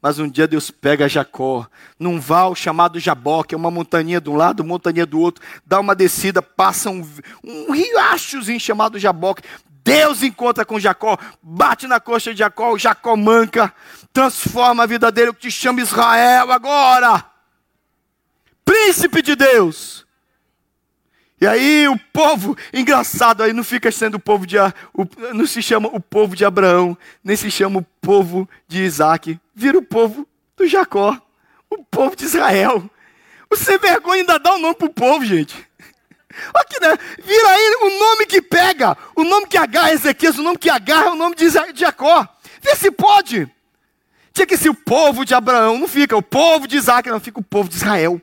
[0.00, 1.66] Mas um dia Deus pega Jacó
[1.98, 5.94] num val chamado Jaboque, é uma montanha de um lado, montanha do outro, dá uma
[5.94, 7.06] descida, passa um,
[7.44, 9.42] um riachozinho chamado Jaboque.
[9.84, 13.72] Deus encontra com Jacó, bate na coxa de Jacó, Jacó manca,
[14.12, 17.24] transforma a vida dele, que te chama Israel agora.
[18.64, 20.06] Príncipe de Deus
[21.40, 25.62] e aí o povo, engraçado, aí não fica sendo o povo de, o, não se
[25.62, 30.28] chama o povo de Abraão, nem se chama o povo de Isaac, vira o povo
[30.54, 31.18] do Jacó,
[31.70, 32.88] o povo de Israel.
[33.50, 35.56] O sem vergonha ainda dá o um nome pro povo, gente.
[36.54, 36.94] Aqui, né?
[37.24, 41.12] Vira aí o nome que pega, o nome que agarra Ezequias, o nome que agarra
[41.12, 42.28] o nome de Jacó.
[42.60, 43.50] Vê se pode.
[44.32, 47.40] Tinha que ser o povo de Abraão, não fica o povo de Isaac, não fica
[47.40, 48.20] o povo de Israel.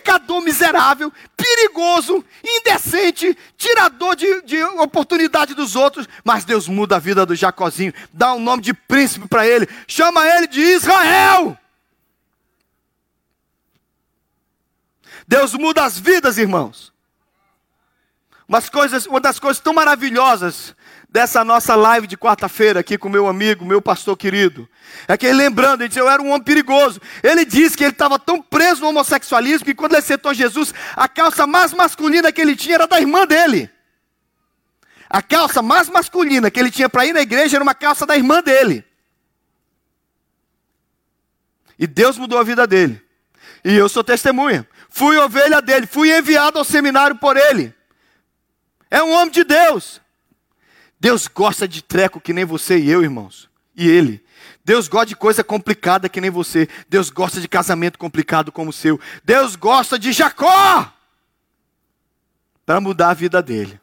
[0.00, 6.08] Pecador miserável, perigoso, indecente, tirador de, de oportunidade dos outros.
[6.24, 10.26] Mas Deus muda a vida do Jacozinho, dá um nome de príncipe para ele, chama
[10.26, 11.56] ele de Israel.
[15.28, 16.92] Deus muda as vidas, irmãos.
[18.48, 20.74] Umas coisas, uma das coisas tão maravilhosas
[21.12, 24.68] dessa nossa live de quarta-feira aqui com meu amigo, meu pastor querido,
[25.08, 27.00] é que ele lembrando, ele disse, eu era um homem perigoso.
[27.22, 31.08] Ele disse que ele estava tão preso no homossexualismo que quando ele aceitou Jesus, a
[31.08, 33.68] calça mais masculina que ele tinha era da irmã dele.
[35.08, 38.16] A calça mais masculina que ele tinha para ir na igreja era uma calça da
[38.16, 38.84] irmã dele.
[41.76, 43.02] E Deus mudou a vida dele.
[43.64, 44.68] E eu sou testemunha.
[44.88, 47.74] Fui ovelha dele, fui enviado ao seminário por ele.
[48.88, 50.00] É um homem de Deus.
[51.00, 53.48] Deus gosta de treco que nem você e eu, irmãos.
[53.74, 54.22] E ele.
[54.62, 56.68] Deus gosta de coisa complicada que nem você.
[56.88, 59.00] Deus gosta de casamento complicado como o seu.
[59.24, 60.92] Deus gosta de Jacó
[62.66, 63.80] para mudar a vida dele.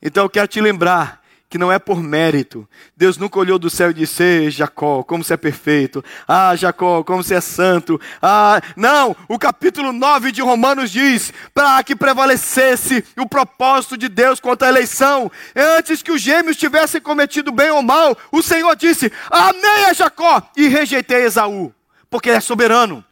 [0.00, 1.19] Então eu quero te lembrar
[1.50, 2.66] que não é por mérito.
[2.96, 6.02] Deus nunca olhou do céu e disse: Jacó, como você é perfeito.
[6.26, 8.00] Ah, Jacó, como você é santo.
[8.22, 14.38] Ah, não, o capítulo 9 de Romanos diz: para que prevalecesse o propósito de Deus
[14.38, 19.12] contra a eleição, antes que os gêmeos tivessem cometido bem ou mal, o Senhor disse:
[19.28, 21.74] Amei a Jacó e rejeitei Esaú,
[22.08, 23.04] porque ele é soberano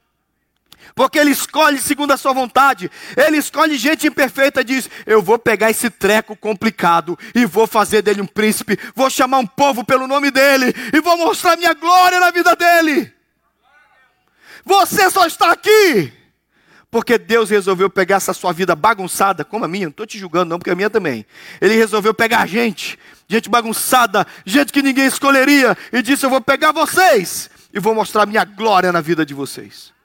[0.99, 2.91] porque ele escolhe segundo a sua vontade.
[3.17, 8.03] Ele escolhe gente imperfeita e diz: Eu vou pegar esse treco complicado e vou fazer
[8.03, 12.19] dele um príncipe, vou chamar um povo pelo nome dele e vou mostrar minha glória
[12.19, 13.13] na vida dele.
[14.65, 16.13] Você só está aqui
[16.91, 20.51] porque Deus resolveu pegar essa sua vida bagunçada, como a minha, não estou te julgando,
[20.51, 21.25] não, porque a minha também.
[21.61, 26.73] Ele resolveu pegar gente, gente bagunçada, gente que ninguém escolheria, e disse: Eu vou pegar
[26.73, 29.97] vocês e vou mostrar minha glória na vida de vocês.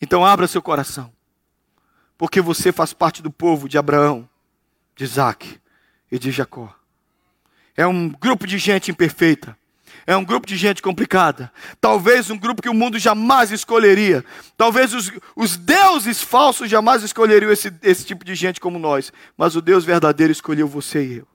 [0.00, 1.12] Então abra seu coração,
[2.16, 4.28] porque você faz parte do povo de Abraão,
[4.94, 5.60] de Isaac
[6.10, 6.74] e de Jacó.
[7.76, 9.56] É um grupo de gente imperfeita.
[10.06, 11.52] É um grupo de gente complicada.
[11.80, 14.24] Talvez um grupo que o mundo jamais escolheria.
[14.56, 19.12] Talvez os, os deuses falsos jamais escolheriam esse, esse tipo de gente como nós.
[19.36, 21.28] Mas o Deus verdadeiro escolheu você e eu.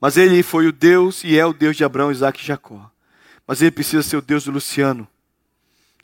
[0.00, 2.90] Mas ele foi o Deus e é o Deus de Abraão, Isaac e Jacó.
[3.46, 5.06] Mas ele precisa ser o Deus do Luciano,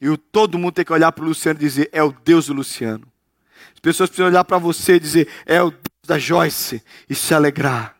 [0.00, 2.46] e o, todo mundo tem que olhar para o Luciano e dizer: é o Deus
[2.46, 3.06] do Luciano.
[3.72, 7.34] As pessoas precisam olhar para você e dizer: é o Deus da Joyce e se
[7.34, 7.94] alegrar.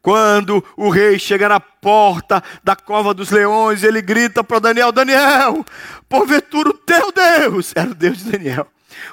[0.00, 5.64] Quando o rei chega na porta da cova dos leões, ele grita para Daniel: Daniel,
[6.08, 8.66] porventura o teu Deus, era o Deus de Daniel,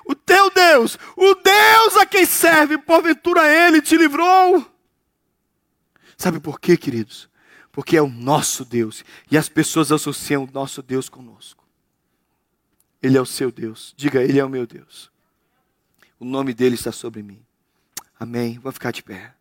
[0.06, 4.66] o teu Deus, o Deus a quem serve, porventura ele te livrou.
[6.18, 7.30] Sabe por quê, queridos?
[7.72, 11.64] Porque é o nosso Deus e as pessoas associam o nosso Deus conosco.
[13.02, 13.94] Ele é o seu Deus.
[13.96, 15.10] Diga, Ele é o meu Deus.
[16.20, 17.42] O nome dele está sobre mim.
[18.20, 18.60] Amém.
[18.60, 19.34] Vou ficar de pé.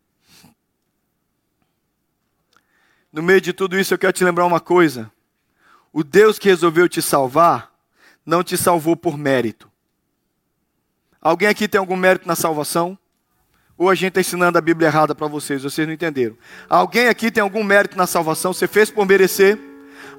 [3.11, 5.11] No meio de tudo isso, eu quero te lembrar uma coisa.
[5.91, 7.73] O Deus que resolveu te salvar,
[8.25, 9.69] não te salvou por mérito.
[11.21, 12.97] Alguém aqui tem algum mérito na salvação?
[13.77, 16.37] Ou a gente está ensinando a Bíblia errada para vocês, vocês não entenderam.
[16.69, 18.53] Alguém aqui tem algum mérito na salvação?
[18.53, 19.57] Você fez por merecer?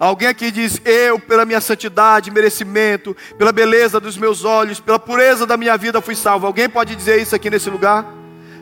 [0.00, 5.46] Alguém aqui diz: Eu, pela minha santidade, merecimento, pela beleza dos meus olhos, pela pureza
[5.46, 6.46] da minha vida, fui salvo.
[6.46, 8.06] Alguém pode dizer isso aqui nesse lugar?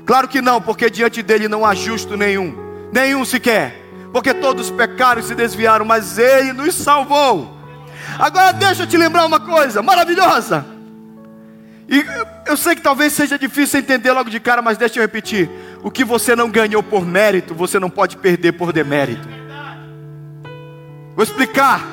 [0.05, 2.57] Claro que não, porque diante dele não há justo nenhum,
[2.93, 3.73] nenhum sequer,
[4.13, 7.57] porque todos pecaram e se desviaram, mas ele nos salvou.
[8.19, 10.67] Agora deixa eu te lembrar uma coisa maravilhosa.
[11.89, 12.05] E
[12.47, 15.49] eu sei que talvez seja difícil entender logo de cara, mas deixa eu repetir:
[15.85, 19.39] o que você não ganhou por mérito, você não pode perder por demérito.
[21.19, 21.85] Vou explicar.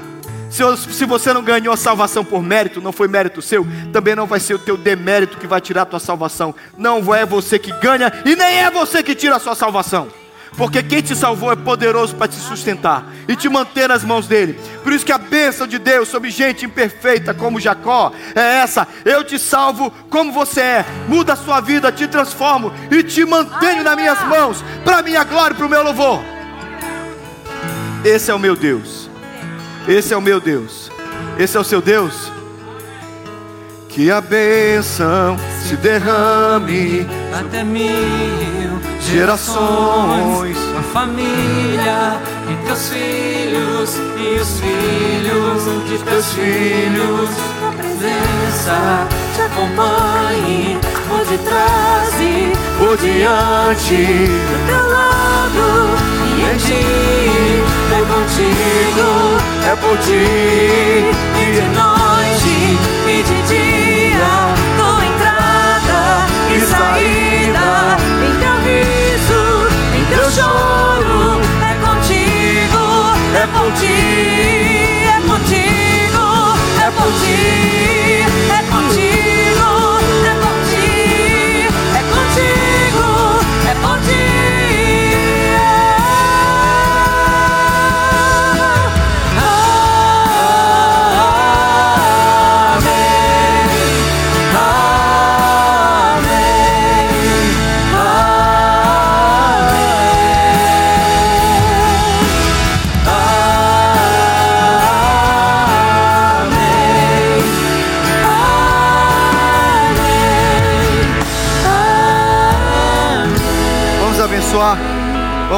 [0.52, 0.62] Se,
[0.94, 4.40] se você não ganhou a salvação por mérito, não foi mérito seu, também não vai
[4.40, 6.54] ser o teu demérito que vai tirar a tua salvação.
[6.78, 10.10] Não é você que ganha e nem é você que tira a sua salvação.
[10.56, 14.60] Porque quem te salvou é poderoso para te sustentar e te manter nas mãos dele.
[14.84, 19.24] Por isso que a bênção de Deus sobre gente imperfeita como Jacó é essa: eu
[19.24, 23.96] te salvo como você é, muda a sua vida, te transformo e te mantenho nas
[23.96, 26.24] minhas mãos, para minha glória e para o meu louvor.
[28.06, 29.05] Esse é o meu Deus.
[29.88, 30.92] Esse é o meu Deus.
[31.38, 32.32] Esse é o seu Deus.
[33.90, 42.20] Que a bênção se derrame até mil gerações, a família
[42.52, 47.30] e teus filhos e os filhos de teus filhos.
[47.60, 56.86] Tua presença te acompanhe por detrás e por diante, do teu lado em ti.
[57.92, 59.10] É contigo,
[59.72, 60.24] É por ti.
[61.42, 62.56] e de noite
[63.08, 64.34] e de dia,
[64.78, 66.00] tua entrada
[66.54, 67.68] e saída,
[68.26, 69.44] em teu riso,
[69.96, 72.84] em teu choro, é contigo,
[73.36, 74.00] é por ti,
[75.08, 76.26] é contigo,
[76.82, 77.85] é por ti,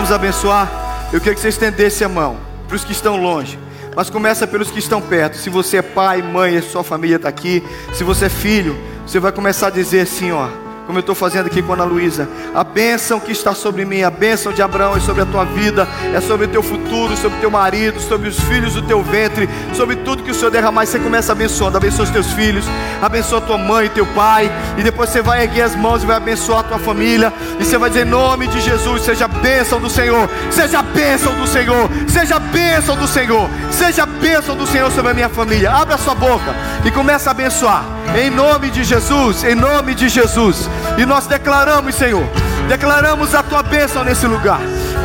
[0.08, 1.10] Vamos abençoar.
[1.12, 3.60] Eu queria que você estendesse a mão para os que estão longe.
[3.94, 5.36] Mas começa pelos que estão perto.
[5.36, 7.62] Se você é pai, mãe, sua família está aqui.
[7.94, 8.74] Se você é filho,
[9.06, 10.48] você vai começar a dizer assim, ó.
[10.86, 12.26] Como eu estou fazendo aqui com a Ana Luísa.
[12.54, 15.88] A bênção que está sobre mim, a bênção de Abraão é sobre a tua vida,
[16.14, 19.50] é sobre o teu futuro, sobre o teu marido, sobre os filhos do teu ventre,
[19.74, 20.84] sobre tudo que o Senhor derramar.
[20.84, 21.78] E você começa abençoando.
[21.78, 22.66] Abençoa os teus filhos,
[23.02, 24.52] abençoa tua mãe teu pai.
[24.78, 27.34] E depois você vai erguer as mãos e vai abençoar a tua família.
[27.60, 30.84] E você vai dizer em nome de Jesus: seja a bênção do Senhor, seja a
[30.84, 35.14] bênção do Senhor, seja a bênção do Senhor, seja a bênção do Senhor sobre a
[35.14, 35.72] minha família.
[35.72, 37.84] Abra a sua boca e começa a abençoar.
[38.16, 40.70] Em nome de Jesus, em nome de Jesus.
[40.98, 42.26] E nós declaramos, Senhor,
[42.68, 44.60] declaramos a tua bênção nesse lugar.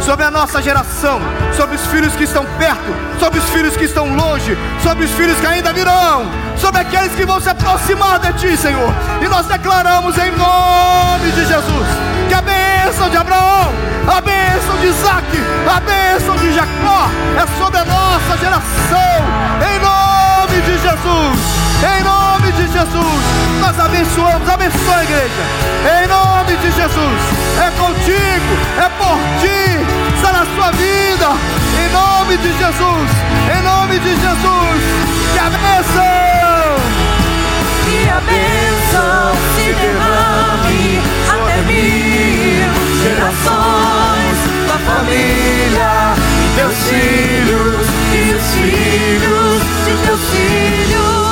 [0.05, 1.21] Sobre a nossa geração,
[1.55, 5.39] sobre os filhos que estão perto, sobre os filhos que estão longe, sobre os filhos
[5.39, 6.25] que ainda virão,
[6.57, 8.93] sobre aqueles que vão se aproximar de ti, Senhor.
[9.23, 11.87] E nós declaramos em nome de Jesus
[12.29, 13.71] que a bênção de Abraão,
[14.09, 15.27] a bênção de Isaac,
[15.69, 19.13] a bênção de Jacó é sobre a nossa geração.
[19.61, 21.63] Em nome de Jesus.
[21.99, 23.23] Em nome de Jesus,
[23.61, 25.45] nós abençoamos, abençoa a igreja.
[26.03, 27.21] Em nome de Jesus,
[27.59, 31.29] é contigo, é por ti, está na sua vida.
[31.81, 33.11] Em nome de Jesus,
[33.57, 34.83] em nome de Jesus,
[35.33, 36.13] que a bênção.
[37.85, 42.73] Que a bênção se derrame até mil
[43.03, 51.32] gerações da família teus filhos e os filhos de teus filhos.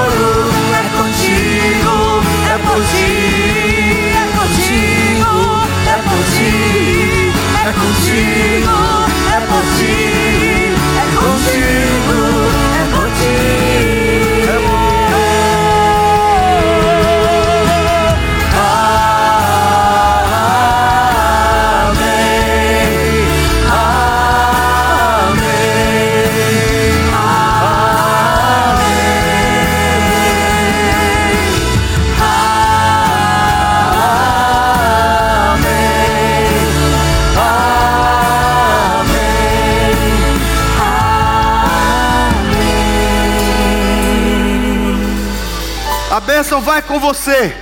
[7.81, 9.00] ti, é contigo,
[46.63, 47.55] Vai com você.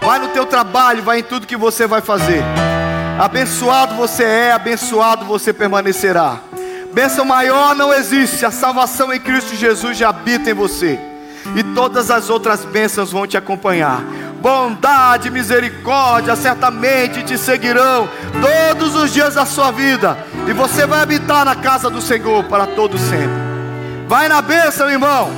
[0.00, 2.42] Vai no teu trabalho, vai em tudo que você vai fazer.
[3.18, 6.38] Abençoado você é, abençoado você permanecerá.
[6.92, 8.44] Bênção maior não existe.
[8.44, 10.98] A salvação em Cristo Jesus já habita em você.
[11.56, 14.02] E todas as outras bênçãos vão te acompanhar.
[14.40, 18.08] Bondade, misericórdia certamente te seguirão
[18.40, 20.16] todos os dias da sua vida.
[20.48, 23.52] E você vai habitar na casa do Senhor para todo sempre.
[24.08, 25.30] Vai na bênção, irmão.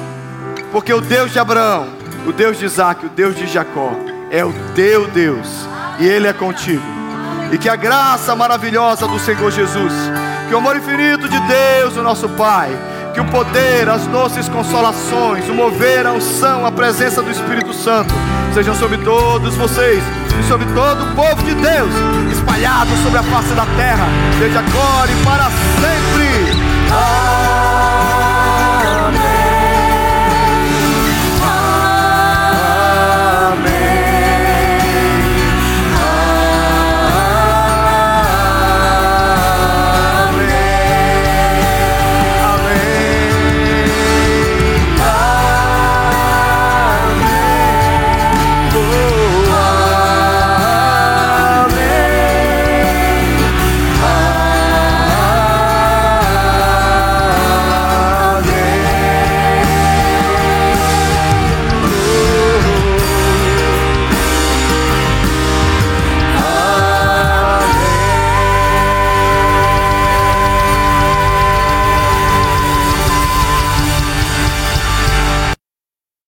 [0.72, 3.93] Porque o Deus de Abraão, o Deus de Isaac, o Deus de Jacó,
[4.31, 5.47] é o teu Deus,
[5.99, 6.83] e Ele é contigo.
[7.53, 9.93] E que a graça maravilhosa do Senhor Jesus,
[10.49, 12.70] que o amor infinito de Deus, o nosso Pai,
[13.14, 18.12] que o poder, as doces consolações, o mover, a unção, a presença do Espírito Santo,
[18.53, 20.03] sejam sobre todos vocês
[20.39, 21.91] e sobre todo o povo de Deus,
[22.33, 24.07] espalhado sobre a face da terra,
[24.39, 26.25] desde agora e para sempre.
[26.91, 27.54] Amém.